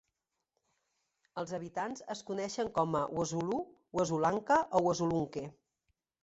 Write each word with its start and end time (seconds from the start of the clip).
Els 1.41 1.51
habitants 1.57 2.01
es 2.13 2.23
coneixen 2.29 2.71
com 2.79 2.97
a 3.01 3.03
Wassulu, 3.19 3.61
Wassulunka 4.01 4.59
o 4.81 4.83
Wassulunke. 4.89 5.47